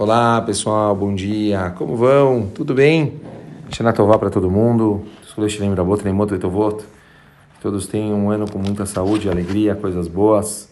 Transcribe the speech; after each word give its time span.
Olá 0.00 0.40
pessoal, 0.40 0.96
bom 0.96 1.14
dia, 1.14 1.74
como 1.76 1.94
vão? 1.94 2.46
Tudo 2.54 2.72
bem? 2.72 3.20
Shana 3.70 3.92
Tová 3.92 4.18
para 4.18 4.30
todo 4.30 4.50
mundo, 4.50 5.04
todos 7.60 7.86
tenham 7.86 8.18
um 8.18 8.30
ano 8.30 8.50
com 8.50 8.58
muita 8.58 8.86
saúde, 8.86 9.28
alegria, 9.28 9.74
coisas 9.74 10.08
boas. 10.08 10.70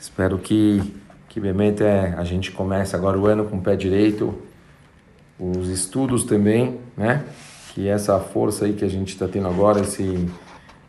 Espero 0.00 0.38
que, 0.38 0.80
que 1.28 1.38
Bemet, 1.38 1.82
é, 1.82 2.14
a 2.16 2.24
gente 2.24 2.50
comece 2.50 2.96
agora 2.96 3.18
o 3.18 3.26
ano 3.26 3.44
com 3.44 3.58
o 3.58 3.60
pé 3.60 3.76
direito, 3.76 4.34
os 5.38 5.68
estudos 5.68 6.24
também, 6.24 6.80
né? 6.96 7.26
Que 7.74 7.88
essa 7.88 8.18
força 8.18 8.64
aí 8.64 8.72
que 8.72 8.86
a 8.86 8.88
gente 8.88 9.10
está 9.10 9.28
tendo 9.28 9.48
agora, 9.48 9.82
esse, 9.82 10.30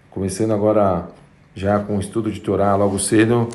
começando 0.09 0.53
agora 0.53 1.09
já 1.53 1.79
com 1.79 1.97
o 1.97 1.99
estudo 1.99 2.31
de 2.31 2.39
Torá 2.39 2.73
logo 2.77 2.97
cedo, 2.97 3.49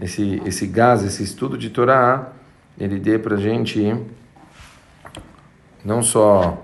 esse, 0.00 0.40
esse 0.46 0.66
gás, 0.66 1.04
esse 1.04 1.22
estudo 1.22 1.58
de 1.58 1.68
Torá, 1.68 2.32
ele 2.78 2.98
dê 2.98 3.18
para 3.18 3.36
a 3.36 3.38
gente 3.38 3.94
não 5.84 6.02
só 6.02 6.62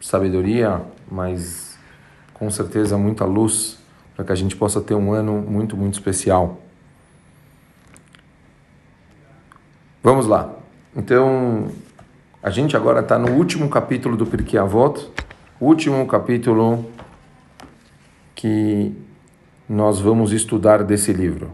sabedoria, 0.00 0.82
mas 1.10 1.78
com 2.34 2.50
certeza 2.50 2.96
muita 2.96 3.24
luz 3.24 3.78
para 4.14 4.24
que 4.24 4.32
a 4.32 4.34
gente 4.34 4.56
possa 4.56 4.80
ter 4.80 4.94
um 4.94 5.12
ano 5.12 5.40
muito, 5.40 5.76
muito 5.76 5.94
especial. 5.94 6.60
Vamos 10.02 10.26
lá. 10.26 10.54
Então, 10.94 11.68
a 12.42 12.50
gente 12.50 12.76
agora 12.76 13.00
está 13.00 13.18
no 13.18 13.32
último 13.32 13.68
capítulo 13.68 14.16
do 14.16 14.24
Pirkei 14.24 14.58
Avot, 14.58 15.10
último 15.60 16.06
capítulo 16.06 16.84
que 18.34 18.94
nós 19.68 20.00
vamos 20.00 20.32
estudar 20.32 20.82
desse 20.84 21.12
livro. 21.12 21.50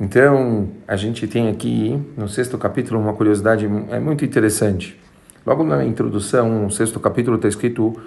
Então, 0.00 0.68
a 0.86 0.94
gente 0.94 1.26
tem 1.26 1.48
aqui 1.48 2.00
no 2.16 2.28
sexto 2.28 2.56
capítulo 2.56 3.00
uma 3.00 3.14
curiosidade 3.14 3.68
é 3.90 3.98
muito 3.98 4.24
interessante. 4.24 4.98
Logo 5.44 5.64
na 5.64 5.84
introdução, 5.84 6.62
no 6.62 6.70
sexto 6.70 7.00
capítulo 7.00 7.34
está 7.34 7.48
escrito 7.48 7.98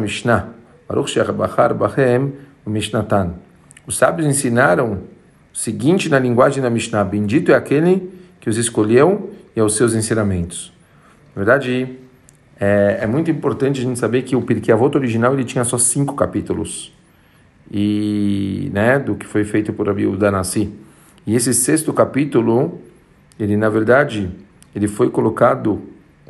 Mishnah, 0.00 0.48
Baruch 0.88 1.18
Mishnatan. 2.64 3.34
Os 3.84 3.96
sábios 3.96 4.28
ensinaram 4.28 5.00
o 5.52 5.56
seguinte 5.56 6.08
na 6.08 6.20
linguagem 6.20 6.62
da 6.62 6.70
Mishnah: 6.70 7.02
Bendito 7.02 7.50
é 7.50 7.54
aquele 7.54 8.12
que 8.38 8.48
os 8.48 8.56
escolheu 8.58 9.34
e 9.56 9.60
aos 9.60 9.74
seus 9.74 9.92
ensinamentos. 9.92 10.72
Na 11.34 11.42
verdade, 11.42 11.98
é, 12.60 12.98
é 13.00 13.06
muito 13.08 13.28
importante 13.28 13.80
a 13.80 13.82
gente 13.82 13.98
saber 13.98 14.22
que 14.22 14.36
o 14.36 14.42
Pirkei 14.42 14.72
Avot 14.72 14.96
original 14.96 15.34
ele 15.34 15.44
tinha 15.44 15.64
só 15.64 15.78
cinco 15.78 16.14
capítulos 16.14 16.96
e 17.70 18.70
né, 18.72 18.98
do 18.98 19.14
que 19.14 19.26
foi 19.26 19.44
feito 19.44 19.72
por 19.72 19.88
Abi 19.88 20.06
Udanassi. 20.06 20.72
E 21.26 21.34
esse 21.34 21.52
sexto 21.52 21.92
capítulo, 21.92 22.80
ele 23.38 23.56
na 23.56 23.68
verdade, 23.68 24.30
ele 24.74 24.88
foi 24.88 25.10
colocado 25.10 25.80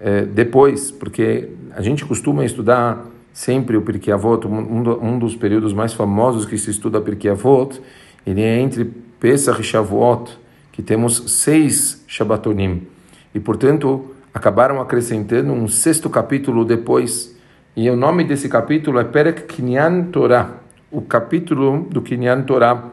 é, 0.00 0.22
depois, 0.22 0.91
porque 0.91 1.48
a 1.75 1.83
gente 1.83 2.05
costuma 2.05 2.45
estudar 2.45 3.06
sempre 3.33 3.77
o 3.77 3.83
Pirkei 3.83 4.12
Avot, 4.12 4.47
um, 4.47 5.05
um 5.05 5.19
dos 5.19 5.36
períodos 5.36 5.72
mais 5.72 5.92
famosos 5.92 6.45
que 6.45 6.58
se 6.58 6.70
estuda 6.70 7.00
Pirkei 7.00 7.30
Avot, 7.30 7.80
ele 8.27 8.42
é 8.42 8.58
entre 8.61 8.84
Pesach 9.20 9.61
e 9.61 9.64
Shavuot, 9.64 10.39
que 10.73 10.83
temos 10.83 11.25
seis 11.27 12.05
Shabbatonim. 12.06 12.86
E, 13.34 13.41
portanto, 13.41 14.14
acabaram 14.33 14.80
acrescentando 14.80 15.52
um 15.52 15.69
sexto 15.69 16.11
capítulo 16.11 16.64
depois, 16.64 17.36
e 17.77 17.89
o 17.89 17.97
nome 17.97 18.25
desse 18.25 18.48
capítulo 18.48 18.98
é 18.98 19.05
Perek 19.05 19.42
Kinyan 19.42 20.05
Torah, 20.11 20.50
o 20.91 21.03
capítulo 21.03 21.86
do 21.91 22.00
Kinyan 22.00 22.42
Torah, 22.42 22.84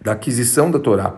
da 0.00 0.12
aquisição 0.12 0.70
da 0.70 0.78
Torá. 0.78 1.14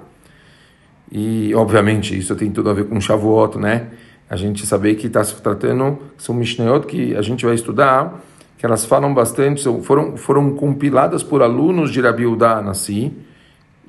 E, 1.10 1.54
obviamente, 1.54 2.16
isso 2.16 2.34
tem 2.34 2.50
tudo 2.50 2.70
a 2.70 2.72
ver 2.72 2.88
com 2.88 3.00
Shavuot, 3.00 3.58
né? 3.58 3.88
A 4.28 4.36
gente 4.36 4.66
saber 4.66 4.94
que 4.94 5.08
está 5.08 5.22
se 5.22 5.34
tratando, 5.42 5.98
são 6.16 6.34
Mishnayot 6.34 6.86
que 6.86 7.14
a 7.14 7.20
gente 7.20 7.44
vai 7.44 7.54
estudar, 7.54 8.22
que 8.56 8.64
elas 8.64 8.86
falam 8.86 9.12
bastante, 9.12 9.62
foram, 9.82 10.16
foram 10.16 10.54
compiladas 10.56 11.22
por 11.22 11.42
alunos 11.42 11.90
de 11.90 12.00
Rabi 12.00 12.24
Uda 12.24 12.62
Nassi, 12.62 13.12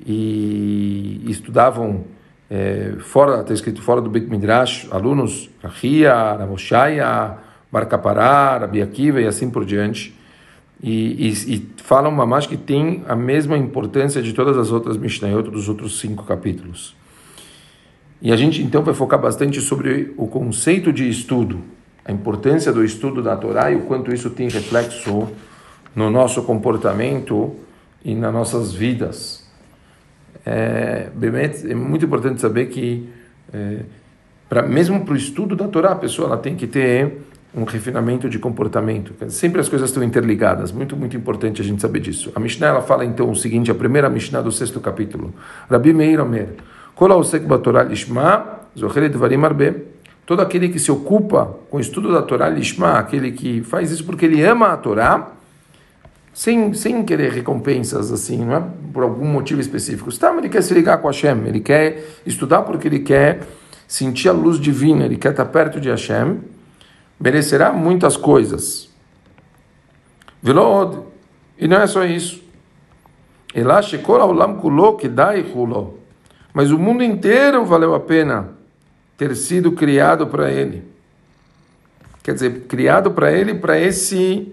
e 0.06 1.24
estudavam 1.26 2.04
é, 2.50 2.96
fora, 2.98 3.40
está 3.40 3.54
escrito 3.54 3.80
fora 3.80 4.02
do 4.02 4.10
Bet 4.10 4.28
Midrash, 4.28 4.86
alunos, 4.90 5.48
Ria, 5.80 6.34
Ramoshaya, 6.34 7.38
Barcapará, 7.72 8.58
Rabi 8.58 8.82
Akiva 8.82 9.22
e 9.22 9.26
assim 9.26 9.48
por 9.48 9.64
diante 9.64 10.14
e, 10.82 11.28
e, 11.28 11.54
e 11.54 11.68
falam 11.78 12.10
Mamash 12.10 12.46
que 12.46 12.56
tem 12.56 13.02
a 13.08 13.16
mesma 13.16 13.56
importância 13.56 14.20
de 14.22 14.32
todas 14.32 14.56
as 14.56 14.70
outras 14.70 14.96
Mishnayot 14.96 15.50
dos 15.50 15.68
outros 15.68 15.98
cinco 16.00 16.24
capítulos. 16.24 16.96
E 18.20 18.32
a 18.32 18.36
gente 18.36 18.62
então 18.62 18.82
vai 18.82 18.94
focar 18.94 19.20
bastante 19.20 19.60
sobre 19.60 20.14
o 20.16 20.26
conceito 20.26 20.92
de 20.92 21.08
estudo, 21.08 21.60
a 22.04 22.12
importância 22.12 22.72
do 22.72 22.84
estudo 22.84 23.22
da 23.22 23.36
Torá 23.36 23.70
e 23.70 23.76
o 23.76 23.82
quanto 23.82 24.12
isso 24.12 24.30
tem 24.30 24.48
reflexo 24.48 25.28
no 25.94 26.10
nosso 26.10 26.42
comportamento 26.42 27.54
e 28.04 28.14
nas 28.14 28.32
nossas 28.32 28.72
vidas. 28.72 29.46
É, 30.44 31.08
é 31.68 31.74
muito 31.74 32.04
importante 32.04 32.40
saber 32.40 32.66
que, 32.66 33.08
é, 33.52 33.80
pra, 34.48 34.62
mesmo 34.62 35.04
para 35.04 35.14
o 35.14 35.16
estudo 35.16 35.56
da 35.56 35.68
Torá, 35.68 35.92
a 35.92 35.96
pessoa 35.96 36.28
ela 36.28 36.36
tem 36.36 36.56
que 36.56 36.66
ter 36.66 37.18
um 37.56 37.64
refinamento 37.64 38.28
de 38.28 38.38
comportamento. 38.38 39.14
Sempre 39.28 39.60
as 39.60 39.68
coisas 39.68 39.90
estão 39.90 40.02
interligadas, 40.02 40.72
muito, 40.72 40.96
muito 40.96 41.16
importante 41.16 41.62
a 41.62 41.64
gente 41.64 41.80
saber 41.80 42.00
disso. 42.00 42.32
A 42.34 42.40
Mishnah 42.40 42.66
ela 42.68 42.82
fala 42.82 43.04
então 43.04 43.30
o 43.30 43.36
seguinte, 43.36 43.70
a 43.70 43.74
primeira 43.74 44.10
Mishnah 44.10 44.42
do 44.42 44.50
sexto 44.50 44.80
capítulo. 44.80 45.32
Rabi 45.70 45.92
Meir 45.92 46.20
Omer, 46.20 46.56
Todo 50.26 50.40
aquele 50.40 50.68
que 50.70 50.78
se 50.78 50.90
ocupa 50.90 51.56
com 51.70 51.76
o 51.76 51.80
estudo 51.80 52.12
da 52.12 52.22
Torá 52.22 52.48
Lishma, 52.48 52.98
aquele 52.98 53.32
que 53.32 53.62
faz 53.62 53.90
isso 53.90 54.04
porque 54.04 54.24
ele 54.24 54.42
ama 54.42 54.68
a 54.68 54.76
Torá, 54.76 55.32
sem, 56.32 56.74
sem 56.74 57.04
querer 57.04 57.30
recompensas, 57.30 58.10
assim, 58.10 58.44
não 58.44 58.56
é 58.56 58.62
por 58.92 59.04
algum 59.04 59.26
motivo 59.26 59.60
específico. 59.60 60.08
Está, 60.08 60.34
ele 60.36 60.48
quer 60.48 60.62
se 60.62 60.74
ligar 60.74 60.98
com 60.98 61.06
Hashem, 61.06 61.46
ele 61.46 61.60
quer 61.60 62.04
estudar 62.26 62.62
porque 62.62 62.88
ele 62.88 63.00
quer 63.00 63.42
sentir 63.86 64.28
a 64.28 64.32
luz 64.32 64.58
divina, 64.58 65.04
ele 65.04 65.16
quer 65.16 65.30
estar 65.30 65.44
perto 65.44 65.80
de 65.80 65.90
Hashem, 65.90 66.38
merecerá 67.18 67.72
muitas 67.72 68.16
coisas. 68.16 68.88
Velod, 70.42 70.98
e 71.58 71.66
não 71.66 71.78
é 71.78 71.86
só 71.86 72.04
isso. 72.04 72.42
Mas 76.52 76.70
o 76.70 76.78
mundo 76.78 77.02
inteiro 77.02 77.64
valeu 77.64 77.94
a 77.94 78.00
pena 78.00 78.50
ter 79.16 79.34
sido 79.36 79.72
criado 79.72 80.26
para 80.26 80.50
ele. 80.50 80.84
Quer 82.22 82.34
dizer, 82.34 82.62
criado 82.66 83.10
para 83.10 83.32
ele, 83.32 83.54
para 83.54 83.78
esse, 83.78 84.52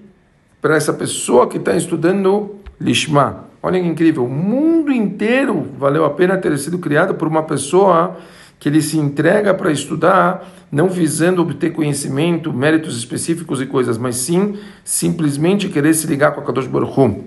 para 0.62 0.76
essa 0.76 0.94
pessoa 0.94 1.48
que 1.48 1.58
está 1.58 1.76
estudando 1.76 2.56
Lishma. 2.80 3.46
Olha 3.64 3.80
que 3.80 3.88
incrível, 3.88 4.26
o 4.26 4.30
mundo 4.30 4.92
inteiro 4.92 5.70
valeu 5.78 6.04
a 6.04 6.10
pena 6.10 6.38
ter 6.38 6.58
sido 6.58 6.80
criado 6.80 7.14
por 7.14 7.28
uma 7.28 7.44
pessoa 7.44 8.18
que 8.62 8.70
ele 8.70 8.80
se 8.80 8.96
entrega 8.96 9.56
para 9.56 9.72
estudar, 9.72 10.48
não 10.72 10.88
visando 10.88 11.42
obter 11.42 11.74
conhecimento, 11.74 12.54
méritos 12.54 12.96
específicos 12.96 13.60
e 13.60 13.66
coisas, 13.66 13.98
mas 13.98 14.18
sim 14.18 14.56
simplesmente 14.84 15.68
querer 15.68 15.96
se 15.96 16.06
ligar 16.06 16.32
com 16.32 16.42
a 16.42 16.44
Kadosh 16.44 16.68
Baruch. 16.68 17.24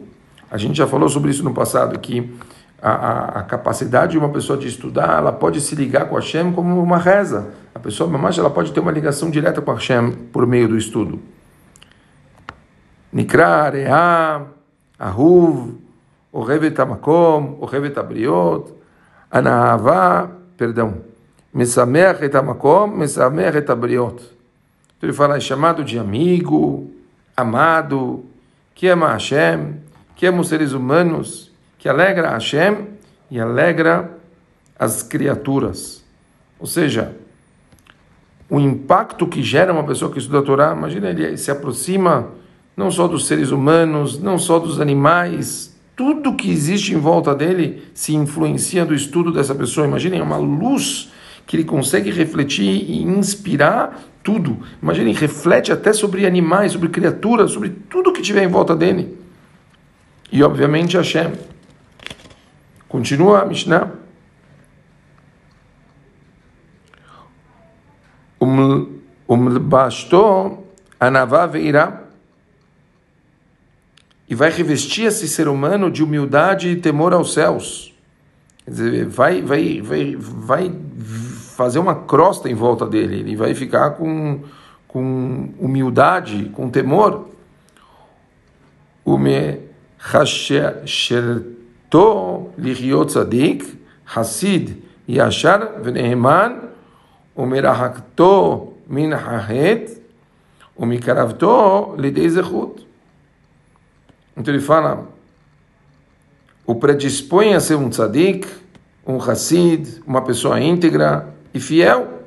A 0.48 0.56
gente 0.56 0.76
já 0.76 0.86
falou 0.86 1.08
sobre 1.08 1.32
isso 1.32 1.42
no 1.42 1.52
passado, 1.52 1.98
que 1.98 2.32
a, 2.80 2.88
a, 2.88 3.24
a, 3.40 3.42
capacidade 3.42 4.12
de 4.12 4.18
uma 4.18 4.28
pessoa 4.28 4.56
de 4.56 4.68
estudar, 4.68 5.18
ela 5.18 5.32
pode 5.32 5.60
se 5.60 5.74
ligar 5.74 6.08
com 6.08 6.14
Hashem 6.14 6.52
como 6.52 6.80
uma 6.80 6.98
reza. 6.98 7.48
A 7.74 7.80
pessoa, 7.80 8.08
mamãe, 8.08 8.32
ela 8.38 8.50
pode 8.50 8.72
ter 8.72 8.78
uma 8.78 8.92
ligação 8.92 9.28
direta 9.28 9.60
com 9.60 9.72
Hashem 9.72 10.12
por 10.32 10.46
meio 10.46 10.68
do 10.68 10.78
estudo. 10.78 11.18
Nikra, 13.12 13.70
Reha, 13.70 14.46
Ahuv, 14.96 15.74
Orevet 16.30 16.80
Amakom, 16.80 17.58
Orevet 17.60 17.98
Abriot, 17.98 18.72
Anahava, 19.32 20.30
perdão, 20.56 21.12
Mesamer 21.54 22.24
et 22.24 22.34
amakom, 22.34 22.88
mesamer 22.88 23.56
et. 23.56 23.70
Então 23.70 25.08
ele 25.08 25.12
fala, 25.12 25.36
é 25.36 25.40
chamado 25.40 25.84
de 25.84 25.98
amigo, 25.98 26.90
amado, 27.36 28.24
que 28.74 28.88
ama 28.88 29.12
Hashem, 29.12 29.76
que 30.16 30.26
ama 30.26 30.40
os 30.40 30.48
seres 30.48 30.72
humanos, 30.72 31.52
que 31.78 31.88
alegra 31.88 32.30
Hashem 32.30 32.88
e 33.30 33.38
alegra 33.38 34.18
as 34.76 35.02
criaturas. 35.02 36.04
Ou 36.58 36.66
seja, 36.66 37.14
o 38.50 38.58
impacto 38.58 39.26
que 39.26 39.42
gera 39.42 39.72
uma 39.72 39.84
pessoa 39.84 40.10
que 40.10 40.18
estuda 40.18 40.40
a 40.40 40.42
Torá, 40.42 40.74
imagina, 40.76 41.10
ele 41.10 41.36
se 41.36 41.50
aproxima 41.50 42.30
não 42.76 42.90
só 42.90 43.06
dos 43.06 43.26
seres 43.26 43.50
humanos, 43.50 44.18
não 44.18 44.38
só 44.38 44.58
dos 44.58 44.80
animais, 44.80 45.74
tudo 45.96 46.34
que 46.34 46.50
existe 46.50 46.92
em 46.92 46.98
volta 46.98 47.34
dele 47.34 47.84
se 47.94 48.14
influencia 48.14 48.84
do 48.84 48.94
estudo 48.94 49.32
dessa 49.32 49.54
pessoa. 49.54 49.86
Imaginem, 49.86 50.20
é 50.20 50.22
uma 50.22 50.36
luz 50.36 51.12
que 51.46 51.56
ele 51.56 51.64
consegue 51.64 52.10
refletir 52.10 52.90
e 52.90 53.02
inspirar 53.02 54.02
tudo. 54.22 54.58
Imagine, 54.82 55.12
reflete 55.12 55.70
até 55.70 55.92
sobre 55.92 56.26
animais, 56.26 56.72
sobre 56.72 56.88
criaturas, 56.88 57.50
sobre 57.50 57.68
tudo 57.68 58.12
que 58.12 58.22
tiver 58.22 58.42
em 58.42 58.48
volta 58.48 58.74
dele. 58.74 59.18
E 60.32 60.42
obviamente 60.42 60.96
Hashem. 60.96 61.32
Continua 62.88 63.42
a 63.42 63.44
Mishnah. 63.44 63.92
E 74.28 74.34
vai 74.34 74.50
revestir 74.50 75.04
esse 75.04 75.28
ser 75.28 75.48
humano 75.48 75.90
de 75.90 76.02
humildade 76.02 76.68
e 76.68 76.76
temor 76.76 77.12
aos 77.12 77.34
céus. 77.34 77.94
Quer 78.64 78.70
dizer, 78.70 79.06
vai, 79.06 79.42
vai, 79.42 79.80
vai, 79.82 80.16
vai 80.16 80.72
fazer 81.54 81.78
uma 81.78 81.94
crosta 81.94 82.50
em 82.50 82.54
volta 82.54 82.84
dele, 82.84 83.20
ele 83.20 83.36
vai 83.36 83.54
ficar 83.54 83.90
com, 83.90 84.40
com 84.88 85.50
humildade, 85.60 86.50
com 86.52 86.68
temor. 86.68 87.28
Ume 89.04 89.60
sherto 90.84 92.50
lichiot 92.58 93.06
tzadik, 93.06 93.78
hasid 94.04 94.82
yashar 95.08 95.80
v'neheman, 95.80 96.70
umerahakto 97.36 98.72
min 98.88 99.12
hahet, 99.12 100.02
umikaravto 100.76 101.94
lidei 101.96 102.28
zechut. 102.28 102.84
Então 104.36 104.52
ele 104.52 104.62
fala, 104.62 105.06
o 106.66 106.74
predispõe 106.74 107.54
a 107.54 107.60
ser 107.60 107.76
um 107.76 107.88
tzadik, 107.88 108.48
um 109.06 109.18
hassid, 109.18 110.02
uma 110.04 110.22
pessoa 110.22 110.60
íntegra 110.60 111.33
e 111.54 111.60
fiel. 111.60 112.24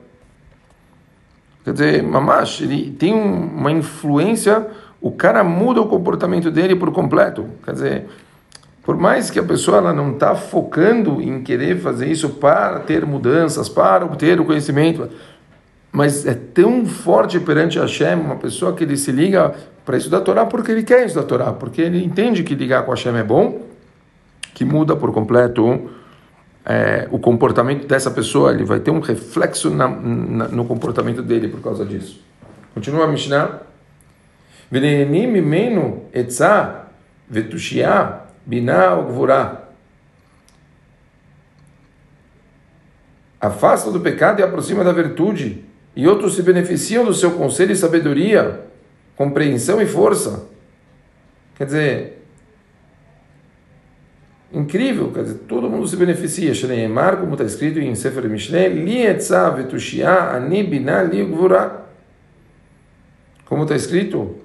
Quer 1.66 1.74
dizer, 1.74 2.04
mamash, 2.04 2.62
ele 2.62 2.92
tem 2.92 3.14
uma 3.14 3.70
influência, 3.70 4.66
o 5.02 5.12
cara 5.12 5.44
muda 5.44 5.82
o 5.82 5.88
comportamento 5.88 6.50
dele 6.50 6.78
por 6.78 6.92
completo. 6.94 7.46
Quer 7.66 7.74
dizer, 7.74 8.06
por 8.84 8.96
mais 8.96 9.30
que 9.30 9.38
a 9.38 9.44
pessoa 9.44 9.80
ela 9.80 9.94
não 9.94 10.14
está 10.14 10.34
focando 10.34 11.22
em 11.22 11.44
querer 11.44 11.78
fazer 11.78 12.10
isso 12.10 12.30
para 12.30 12.80
ter 12.80 13.06
mudanças, 13.06 13.68
para 13.68 14.06
obter 14.06 14.40
o 14.40 14.46
conhecimento, 14.46 15.10
mas 15.92 16.26
é 16.26 16.34
tão 16.34 16.86
forte 16.86 17.38
perante 17.38 17.78
Hashem, 17.78 18.16
uma 18.16 18.38
pessoa 18.38 18.74
que 18.74 18.86
ele 18.86 18.96
se 18.96 19.12
liga 19.12 19.54
para 19.86 19.98
estudar 19.98 20.20
a 20.20 20.22
Torá 20.22 20.46
porque 20.46 20.72
ele 20.72 20.84
quer 20.84 21.06
estudar 21.06 21.26
a 21.26 21.28
Torá, 21.28 21.52
porque 21.54 21.82
ele 21.82 22.02
entende 22.02 22.44
que 22.44 22.56
ligar 22.56 22.86
com 22.86 22.92
Hashem 22.92 23.18
é 23.18 23.24
bom, 23.24 23.62
que 24.54 24.64
muda 24.64 24.96
por 24.96 25.12
completo 25.12 25.90
é, 26.70 27.08
o 27.12 27.18
comportamento 27.18 27.88
dessa 27.88 28.12
pessoa, 28.12 28.52
ele 28.52 28.66
vai 28.66 28.82
ter 28.82 28.92
um 28.92 29.00
reflexo 29.00 29.70
na, 29.70 29.88
na, 29.88 30.48
no 30.50 30.66
comportamento 30.66 31.22
dele 31.22 31.48
por 31.48 31.62
causa 31.62 31.86
disso. 31.86 32.22
Continua 32.74 33.06
a 33.06 33.08
Mishnah. 33.08 33.62
Afasta 43.40 43.90
do 43.90 44.02
pecado 44.02 44.42
e 44.42 44.44
aproxima 44.44 44.84
da 44.84 44.92
virtude, 44.92 45.64
e 45.96 46.06
outros 46.06 46.36
se 46.36 46.42
beneficiam 46.42 47.06
do 47.06 47.14
seu 47.14 47.32
conselho 47.32 47.72
e 47.72 47.78
sabedoria, 47.78 48.66
compreensão 49.16 49.82
e 49.82 49.86
força. 49.86 50.50
Quer 51.56 51.66
dizer, 51.66 52.17
Incrível, 54.53 55.11
quer 55.13 55.23
dizer, 55.23 55.39
todo 55.49 55.71
mundo 55.71 55.87
se 55.89 55.97
beneficia. 55.97 56.53
Shneemar, 56.53 57.17
como 57.17 57.33
está 57.33 57.45
escrito 57.45 57.79
em 57.79 57.95
Sefer 57.95 58.29
Mishneh, 58.29 58.69
li 58.69 59.01
etza 59.03 59.49
vetushia 59.51 60.31
ani 60.31 60.63
binah 60.63 61.03
li 61.03 61.27
Como 63.47 63.63
está 63.63 63.75
escrito, 63.75 64.37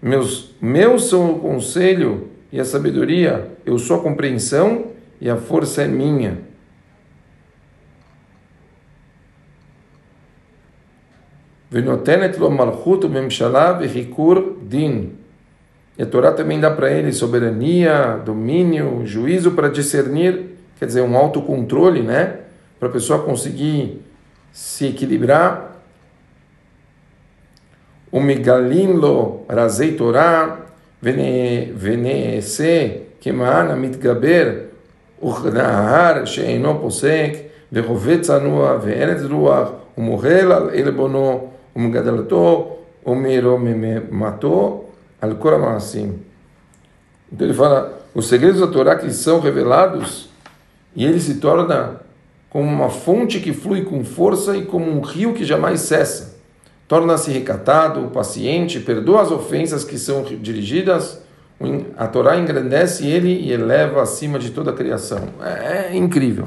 meus, 0.00 0.54
meus 0.60 1.08
são 1.08 1.32
o 1.32 1.38
conselho 1.38 2.28
e 2.50 2.58
a 2.58 2.64
sabedoria, 2.64 3.52
eu 3.64 3.78
sou 3.78 4.00
a 4.00 4.02
compreensão 4.02 4.86
e 5.20 5.30
a 5.30 5.36
força 5.36 5.82
é 5.82 5.86
minha. 5.86 6.38
ונותנת 11.72 12.38
לו 12.38 12.50
מלכות 12.50 13.04
וממשלה 13.04 13.78
וחיכור 13.80 14.34
דין. 14.68 15.15
E 15.98 16.02
a 16.02 16.06
Torá 16.06 16.32
também 16.32 16.58
dá 16.58 16.70
para 16.70 16.90
ele 16.90 17.12
soberania, 17.12 18.20
domínio, 18.24 19.02
juízo 19.04 19.52
para 19.52 19.68
discernir, 19.68 20.56
quer 20.78 20.86
dizer, 20.86 21.02
um 21.02 21.16
autocontrole, 21.16 22.02
né? 22.02 22.38
Para 22.80 22.88
a 22.88 22.92
pessoa 22.92 23.22
conseguir 23.22 24.02
se 24.52 24.86
equilibrar. 24.86 25.70
O 28.10 28.20
megalinlo 28.20 29.44
razei 29.48 29.92
Torá, 29.92 30.62
ונעשה 31.78 32.88
כמען 33.20 33.70
המתגבר 33.70 34.50
וכנהר 35.24 36.24
שאינו 36.24 36.78
פוסק 36.80 37.32
וחווה 37.72 38.20
צנוע 38.20 38.78
וארץ 38.82 39.22
רוח 39.30 39.68
ומוחל 39.98 40.52
על 40.52 40.70
עלבונו 40.70 41.48
ומגדלתו 41.76 42.76
ומרוממתו 43.06 44.84
Assim. 45.75 46.19
Então 47.31 47.47
ele 47.47 47.53
fala, 47.53 47.99
os 48.13 48.27
segredos 48.27 48.59
da 48.59 48.67
Torá 48.67 48.95
que 48.95 49.11
são 49.11 49.39
revelados 49.39 50.29
e 50.95 51.05
ele 51.05 51.19
se 51.19 51.35
torna 51.35 52.01
como 52.49 52.67
uma 52.67 52.89
fonte 52.89 53.39
que 53.39 53.53
flui 53.53 53.83
com 53.83 54.03
força 54.03 54.55
e 54.55 54.65
como 54.65 54.89
um 54.89 55.01
rio 55.01 55.33
que 55.33 55.43
jamais 55.43 55.81
cessa. 55.81 56.37
Torna-se 56.87 57.29
recatado, 57.31 58.09
paciente, 58.09 58.79
perdoa 58.79 59.21
as 59.21 59.31
ofensas 59.31 59.83
que 59.83 59.97
são 59.99 60.23
dirigidas. 60.23 61.21
A 61.97 62.07
Torá 62.07 62.37
engrandece 62.37 63.05
ele 63.05 63.29
e 63.29 63.51
eleva 63.51 64.01
acima 64.01 64.39
de 64.39 64.51
toda 64.51 64.71
a 64.71 64.73
criação. 64.73 65.19
É, 65.41 65.89
é 65.91 65.95
incrível. 65.97 66.45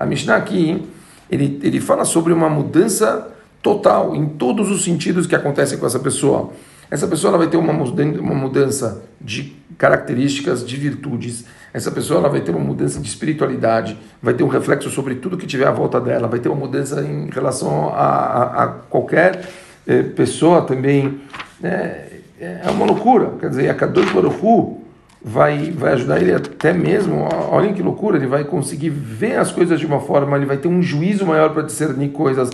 A 0.00 0.06
Mishnah 0.06 0.36
aqui, 0.36 0.82
ele, 1.30 1.60
ele 1.62 1.80
fala 1.80 2.04
sobre 2.04 2.32
uma 2.32 2.48
mudança 2.48 3.30
total 3.60 4.16
em 4.16 4.26
todos 4.26 4.70
os 4.70 4.82
sentidos 4.82 5.26
que 5.26 5.34
acontecem 5.34 5.78
com 5.78 5.86
essa 5.86 5.98
pessoa 5.98 6.52
essa 6.92 7.08
pessoa 7.08 7.38
vai 7.38 7.46
ter 7.46 7.56
uma 7.56 7.72
mudança 7.72 9.02
de 9.18 9.56
características, 9.78 10.62
de 10.62 10.76
virtudes. 10.76 11.46
Essa 11.72 11.90
pessoa 11.90 12.28
vai 12.28 12.42
ter 12.42 12.50
uma 12.50 12.62
mudança 12.62 13.00
de 13.00 13.08
espiritualidade, 13.08 13.98
vai 14.22 14.34
ter 14.34 14.44
um 14.44 14.48
reflexo 14.48 14.90
sobre 14.90 15.14
tudo 15.14 15.38
que 15.38 15.46
tiver 15.46 15.66
à 15.66 15.70
volta 15.70 15.98
dela, 15.98 16.28
vai 16.28 16.38
ter 16.38 16.50
uma 16.50 16.66
mudança 16.66 17.00
em 17.00 17.30
relação 17.30 17.88
a, 17.88 17.94
a, 17.94 18.64
a 18.64 18.68
qualquer 18.68 19.42
eh, 19.86 20.02
pessoa 20.02 20.60
também. 20.60 21.18
É, 21.62 22.08
é 22.38 22.70
uma 22.70 22.84
loucura. 22.84 23.32
Quer 23.40 23.48
dizer, 23.48 23.70
a 23.70 23.74
Kadosh 23.74 24.12
Baruchu 24.12 24.82
vai, 25.24 25.70
vai 25.70 25.94
ajudar 25.94 26.20
ele 26.20 26.34
até 26.34 26.74
mesmo, 26.74 27.26
olhem 27.50 27.72
que 27.72 27.80
loucura, 27.80 28.18
ele 28.18 28.26
vai 28.26 28.44
conseguir 28.44 28.90
ver 28.90 29.38
as 29.38 29.50
coisas 29.50 29.80
de 29.80 29.86
uma 29.86 30.00
forma, 30.00 30.36
ele 30.36 30.44
vai 30.44 30.58
ter 30.58 30.68
um 30.68 30.82
juízo 30.82 31.24
maior 31.24 31.54
para 31.54 31.62
discernir 31.62 32.10
coisas 32.10 32.50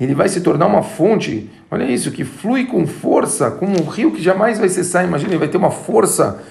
ele 0.00 0.14
vai 0.14 0.28
se 0.28 0.40
tornar 0.40 0.66
uma 0.66 0.82
fonte, 0.82 1.50
olha 1.70 1.84
isso, 1.84 2.10
que 2.10 2.24
flui 2.24 2.64
com 2.64 2.86
força, 2.86 3.50
como 3.50 3.72
um 3.80 3.84
rio 3.84 4.12
que 4.12 4.22
jamais 4.22 4.58
vai 4.58 4.68
cessar. 4.68 5.04
Imagina, 5.04 5.32
ele 5.32 5.38
vai 5.38 5.48
ter 5.48 5.58
uma 5.58 5.70
força 5.70 6.42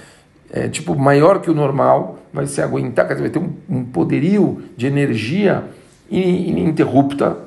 é, 0.51 0.67
tipo 0.67 0.95
maior 0.95 1.39
que 1.39 1.49
o 1.49 1.53
normal, 1.53 2.19
vai 2.31 2.45
se 2.45 2.61
aguentar, 2.61 3.07
quer 3.07 3.15
dizer, 3.15 3.29
vai 3.29 3.31
ter 3.31 3.39
um, 3.39 3.79
um 3.79 3.83
poderio 3.83 4.61
de 4.77 4.85
energia 4.85 5.63
ininterrupta, 6.09 7.37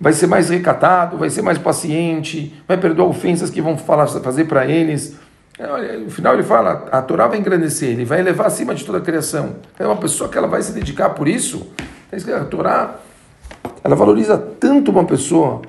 vai 0.00 0.12
ser 0.12 0.26
mais 0.26 0.50
recatado, 0.50 1.16
vai 1.16 1.30
ser 1.30 1.42
mais 1.42 1.58
paciente, 1.58 2.54
vai 2.66 2.76
perdoar 2.76 3.08
ofensas 3.08 3.50
que 3.50 3.60
vão 3.60 3.76
falar, 3.76 4.06
fazer 4.06 4.44
para 4.44 4.66
eles. 4.66 5.16
É, 5.58 5.96
no 5.96 6.10
final 6.10 6.34
ele 6.34 6.42
fala, 6.42 6.86
a 6.90 7.02
Torá 7.02 7.28
vai 7.28 7.38
engrandecer, 7.38 7.90
ele 7.90 8.04
vai 8.04 8.20
elevar 8.20 8.46
acima 8.46 8.74
de 8.74 8.84
toda 8.84 8.98
a 8.98 9.00
criação. 9.00 9.56
É 9.78 9.86
uma 9.86 9.96
pessoa 9.96 10.28
que 10.28 10.36
ela 10.36 10.48
vai 10.48 10.62
se 10.62 10.72
dedicar 10.72 11.10
por 11.10 11.28
isso. 11.28 11.72
A 12.12 12.44
Torá 12.44 13.00
ela 13.84 13.94
valoriza 13.94 14.51
tanto 14.72 14.90
uma 14.90 15.04
pessoa 15.04 15.60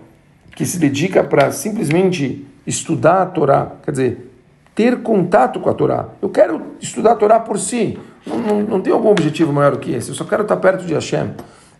que 0.55 0.65
se 0.65 0.79
dedica 0.79 1.21
para 1.21 1.51
simplesmente 1.51 2.47
estudar 2.65 3.23
a 3.23 3.25
Torá, 3.25 3.73
quer 3.83 3.91
dizer, 3.91 4.31
ter 4.73 5.01
contato 5.01 5.59
com 5.59 5.69
a 5.69 5.73
Torá. 5.73 6.07
Eu 6.21 6.29
quero 6.29 6.61
estudar 6.79 7.11
a 7.11 7.15
Torá 7.15 7.37
por 7.37 7.59
si, 7.59 7.99
não, 8.25 8.39
não, 8.39 8.61
não 8.61 8.81
tenho 8.81 8.95
algum 8.95 9.09
objetivo 9.09 9.51
maior 9.51 9.75
que 9.75 9.91
esse, 9.91 10.07
eu 10.07 10.15
só 10.15 10.23
quero 10.23 10.43
estar 10.43 10.55
perto 10.55 10.85
de 10.85 10.93
Hashem. 10.93 11.31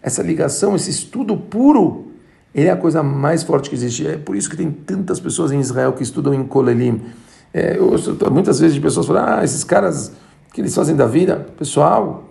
Essa 0.02 0.22
ligação, 0.22 0.76
esse 0.76 0.90
estudo 0.90 1.38
puro, 1.38 2.08
ele 2.54 2.68
é 2.68 2.72
a 2.72 2.76
coisa 2.76 3.02
mais 3.02 3.42
forte 3.42 3.70
que 3.70 3.76
existe. 3.76 4.06
É 4.06 4.18
por 4.18 4.36
isso 4.36 4.50
que 4.50 4.58
tem 4.58 4.70
tantas 4.70 5.18
pessoas 5.18 5.54
em 5.54 5.62
Israel 5.62 5.94
que 5.94 6.04
estudam 6.04 6.34
em 6.34 6.44
Kolelim. 6.44 7.02
É, 7.54 7.78
eu 7.78 7.90
ouço 7.90 8.18
muitas 8.30 8.60
vezes 8.60 8.76
de 8.76 8.82
pessoas 8.82 9.06
falando, 9.06 9.30
ah, 9.30 9.44
esses 9.46 9.64
caras 9.64 10.12
que 10.52 10.60
eles 10.60 10.76
fazem 10.76 10.94
da 10.94 11.06
vida, 11.06 11.48
pessoal, 11.58 12.26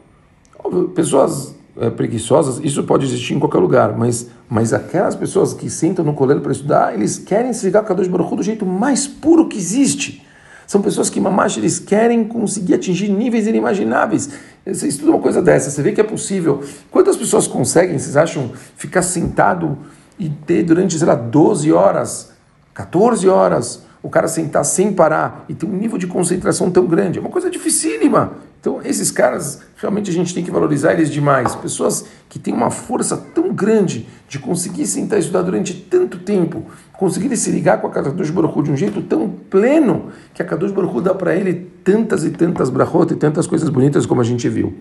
pessoas 0.95 1.52
preguiçosas, 1.97 2.61
isso 2.63 2.85
pode 2.85 3.07
existir 3.07 3.35
em 3.35 3.39
qualquer 3.39 3.59
lugar, 3.59 3.97
mas, 3.97 4.29
mas 4.49 4.73
aquelas 4.73 5.17
pessoas 5.17 5.55
que 5.55 5.71
sentam 5.71 6.05
no 6.05 6.13
colégio 6.13 6.43
para 6.43 6.53
estudar, 6.53 6.95
eles 6.95 7.19
querem 7.19 7.53
se 7.53 7.65
ligar 7.65 7.81
com 7.81 7.87
a 7.87 7.89
Kadosh 7.89 8.09
Baruch 8.09 8.37
do 8.37 8.43
jeito 8.43 8.67
mais 8.67 9.07
puro 9.07 9.49
que 9.49 9.57
existe. 9.57 10.27
São 10.67 10.81
pessoas 10.81 11.11
que, 11.11 11.21
mamash, 11.21 11.59
eles 11.59 11.79
querem 11.79 12.25
conseguir 12.25 12.75
atingir 12.75 13.09
níveis 13.09 13.47
inimagináveis. 13.47 14.31
Você 14.67 14.89
estuda 14.89 15.11
uma 15.11 15.21
coisa 15.21 15.43
dessa, 15.43 15.71
você 15.71 15.83
vê 15.83 15.93
que 15.93 16.01
é 16.01 16.05
possível. 16.05 16.63
Quantas 16.91 17.17
pessoas 17.17 17.47
conseguem, 17.47 17.99
vocês 17.99 18.17
acham, 18.17 18.51
ficar 18.77 19.03
sentado 19.03 19.77
e 20.19 20.29
ter 20.29 20.63
durante, 20.63 20.97
sei 20.97 21.07
lá, 21.07 21.15
12 21.15 21.73
horas, 21.73 22.33
14 22.75 23.29
horas, 23.29 23.83
o 24.03 24.09
cara 24.09 24.29
sentar 24.29 24.65
sem 24.65 24.93
parar 24.93 25.45
e 25.49 25.55
ter 25.55 25.67
um 25.67 25.73
nível 25.73 25.99
de 25.99 26.07
concentração 26.07 26.71
tão 26.71 26.87
grande? 26.87 27.19
É 27.19 27.21
uma 27.21 27.31
coisa 27.31 27.51
dificílima. 27.51 28.33
Então, 28.63 28.81
esses 28.85 29.11
caras, 29.11 29.61
realmente 29.77 30.09
a 30.09 30.13
gente 30.13 30.33
tem 30.33 30.45
que 30.45 30.51
valorizar 30.53 30.93
eles 30.93 31.11
demais. 31.11 31.53
Pessoas 31.57 32.05
que 32.29 32.39
têm 32.39 32.55
uma 32.55 32.71
força 32.71 33.17
tão 33.17 33.53
grande 33.53 34.07
de 34.29 34.39
conseguir 34.39 34.87
sentar 34.87 35.19
e 35.19 35.21
estudar 35.21 35.43
durante 35.43 35.75
tanto 35.75 36.21
tempo, 36.21 36.67
conseguir 36.93 37.37
se 37.37 37.51
ligar 37.51 37.81
com 37.81 37.89
a 37.89 37.91
Kadosh 37.91 38.31
Baruch 38.31 38.63
de 38.63 38.71
um 38.71 38.77
jeito 38.77 39.03
tão 39.03 39.29
pleno, 39.29 40.13
que 40.33 40.41
a 40.41 40.45
Kadosh 40.45 40.71
Baruch 40.71 41.01
dá 41.01 41.13
para 41.13 41.35
ele 41.35 41.73
tantas 41.83 42.23
e 42.23 42.31
tantas 42.31 42.71
brachot 42.71 43.13
e 43.13 43.17
tantas 43.17 43.49
coisas 43.49 43.69
bonitas 43.69 44.07
como 44.07 44.21
a 44.21 44.25
gente 44.25 44.49
viu. 44.49 44.73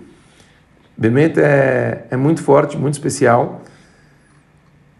Bemet 0.95 1.39
é, 1.39 2.05
é 2.11 2.15
muito 2.15 2.43
forte, 2.43 2.77
muito 2.77 2.93
especial. 2.93 3.63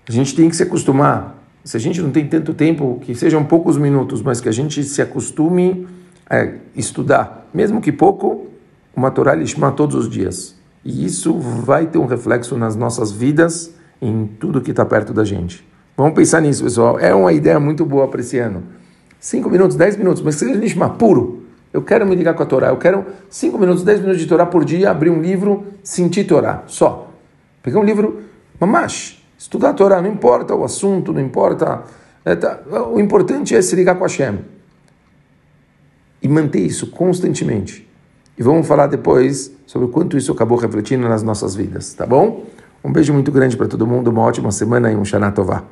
A 0.10 0.12
gente 0.12 0.36
tem 0.36 0.50
que 0.50 0.56
se 0.56 0.64
acostumar. 0.64 1.38
Se 1.64 1.78
a 1.78 1.80
gente 1.80 2.02
não 2.02 2.10
tem 2.10 2.28
tanto 2.28 2.56
tempo, 2.56 3.00
que 3.04 3.14
sejam 3.14 3.44
poucos 3.44 3.78
minutos, 3.78 4.24
mas 4.24 4.42
que 4.42 4.50
a 4.50 4.52
gente 4.52 4.84
se 4.84 5.04
acostume 5.04 5.88
a 6.28 6.48
estudar, 6.76 7.48
mesmo 7.54 7.80
que 7.80 7.92
pouco, 7.92 8.50
uma 8.96 9.12
Torá 9.12 9.34
Lishma 9.34 9.72
todos 9.72 9.96
os 9.96 10.10
dias. 10.10 10.56
E 10.84 11.06
isso 11.06 11.38
vai 11.38 11.86
ter 11.86 11.98
um 11.98 12.06
reflexo 12.06 12.58
nas 12.58 12.76
nossas 12.76 13.12
vidas, 13.12 13.74
em 14.02 14.28
tudo 14.40 14.62
que 14.62 14.72
está 14.72 14.84
perto 14.84 15.14
da 15.14 15.24
gente. 15.24 15.66
Vamos 15.96 16.14
pensar 16.16 16.42
nisso, 16.42 16.64
pessoal. 16.64 17.00
É 17.00 17.14
uma 17.14 17.32
ideia 17.32 17.60
muito 17.60 17.86
boa 17.86 18.08
para 18.08 18.22
esse 18.22 18.38
ano. 18.40 18.64
Cinco 19.20 19.50
minutos, 19.50 19.78
dez 19.78 19.96
minutos, 19.96 20.22
mas 20.24 20.36
seja 20.36 20.54
Lishma 20.54 20.90
puro. 20.90 21.44
Eu 21.72 21.82
quero 21.84 22.06
me 22.06 22.16
ligar 22.16 22.34
com 22.34 22.44
a 22.44 22.46
Torá. 22.46 22.70
Eu 22.70 22.78
quero 22.78 23.06
cinco 23.30 23.58
minutos, 23.58 23.84
dez 23.84 24.00
minutos 24.00 24.20
de 24.20 24.28
Torá 24.28 24.46
por 24.46 24.66
dia, 24.66 24.90
abrir 24.90 25.10
um 25.10 25.22
livro, 25.22 25.66
sentir 25.84 26.26
Torá, 26.26 26.64
só. 26.66 27.12
Pegar 27.62 27.80
um 27.80 27.84
livro, 27.84 28.22
mamash, 28.60 29.24
estudar 29.38 29.70
a 29.70 29.74
Torá, 29.74 30.02
não 30.02 30.12
importa 30.12 30.56
o 30.56 30.64
assunto, 30.64 31.14
não 31.14 31.22
importa. 31.22 31.84
É, 32.26 32.36
tá, 32.36 32.60
o 32.92 33.00
importante 33.00 33.56
é 33.56 33.62
se 33.62 33.76
ligar 33.76 33.96
com 33.96 34.04
a 34.04 34.08
Hashem. 34.08 34.40
E 36.22 36.28
manter 36.28 36.62
isso 36.62 36.88
constantemente. 36.88 37.88
E 38.42 38.44
vamos 38.44 38.66
falar 38.66 38.88
depois 38.88 39.52
sobre 39.68 39.88
quanto 39.90 40.18
isso 40.18 40.32
acabou 40.32 40.58
refletindo 40.58 41.08
nas 41.08 41.22
nossas 41.22 41.54
vidas, 41.54 41.94
tá 41.94 42.08
bom? 42.08 42.44
Um 42.84 42.92
beijo 42.92 43.14
muito 43.14 43.32
grande 43.32 43.56
para 43.56 43.68
todo 43.68 43.86
mundo, 43.86 44.08
uma 44.08 44.24
ótima 44.24 44.52
semana 44.52 44.92
e 44.92 44.96
um 44.96 45.06
Shana 45.06 45.32
Tová. 45.32 45.64